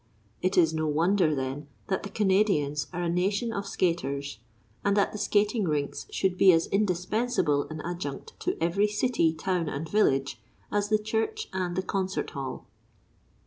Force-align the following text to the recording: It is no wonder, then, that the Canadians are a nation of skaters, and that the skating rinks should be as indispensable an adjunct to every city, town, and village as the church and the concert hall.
It 0.41 0.57
is 0.57 0.73
no 0.73 0.87
wonder, 0.87 1.35
then, 1.35 1.67
that 1.85 2.01
the 2.01 2.09
Canadians 2.09 2.87
are 2.91 3.03
a 3.03 3.07
nation 3.07 3.53
of 3.53 3.67
skaters, 3.67 4.39
and 4.83 4.97
that 4.97 5.11
the 5.11 5.19
skating 5.19 5.67
rinks 5.67 6.07
should 6.09 6.39
be 6.39 6.51
as 6.53 6.65
indispensable 6.65 7.67
an 7.69 7.81
adjunct 7.81 8.33
to 8.39 8.57
every 8.59 8.87
city, 8.87 9.31
town, 9.31 9.69
and 9.69 9.87
village 9.87 10.41
as 10.71 10.89
the 10.89 10.97
church 10.97 11.49
and 11.53 11.75
the 11.75 11.83
concert 11.83 12.31
hall. 12.31 12.65